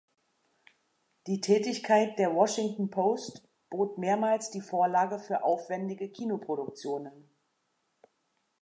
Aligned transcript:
Die 1.27 1.41
Tätigkeit 1.41 2.17
der 2.17 2.33
Washington 2.33 2.89
Post 2.89 3.47
bot 3.69 3.99
mehrmals 3.99 4.49
die 4.49 4.61
Vorlage 4.61 5.19
für 5.19 5.43
aufwändige 5.43 6.09
Kinoproduktionen. 6.09 7.29